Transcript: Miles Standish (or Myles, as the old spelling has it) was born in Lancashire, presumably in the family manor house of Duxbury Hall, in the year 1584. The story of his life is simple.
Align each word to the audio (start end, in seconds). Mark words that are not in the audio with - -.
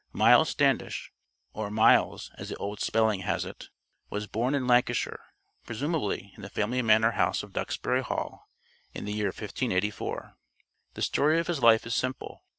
Miles 0.13 0.49
Standish 0.49 1.11
(or 1.53 1.69
Myles, 1.69 2.31
as 2.35 2.49
the 2.49 2.55
old 2.55 2.79
spelling 2.79 3.19
has 3.19 3.45
it) 3.45 3.69
was 4.09 4.25
born 4.25 4.55
in 4.55 4.65
Lancashire, 4.65 5.23
presumably 5.63 6.33
in 6.35 6.41
the 6.41 6.49
family 6.49 6.81
manor 6.81 7.11
house 7.11 7.43
of 7.43 7.53
Duxbury 7.53 8.01
Hall, 8.01 8.49
in 8.95 9.05
the 9.05 9.13
year 9.13 9.27
1584. 9.27 10.33
The 10.95 11.01
story 11.03 11.39
of 11.39 11.45
his 11.45 11.61
life 11.61 11.85
is 11.85 11.93
simple. 11.93 12.41